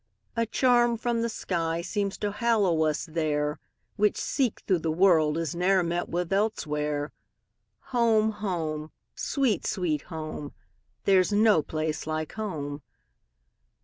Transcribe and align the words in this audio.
A 0.35 0.47
charm 0.47 0.97
from 0.97 1.21
the 1.21 1.29
sky 1.29 1.81
seems 1.83 2.17
to 2.17 2.31
hallow 2.31 2.85
us 2.85 3.05
there, 3.05 3.59
Which, 3.97 4.17
seek 4.17 4.61
through 4.61 4.79
the 4.79 4.89
world, 4.91 5.37
is 5.37 5.53
ne'er 5.53 5.83
met 5.83 6.09
with 6.09 6.33
elsewhere. 6.33 7.11
Home! 7.93 8.31
home! 8.31 8.89
sweet, 9.13 9.67
sweet 9.67 10.01
home! 10.09 10.53
There 11.05 11.23
's 11.23 11.31
no 11.31 11.61
place 11.61 12.07
like 12.07 12.31
home! 12.33 12.81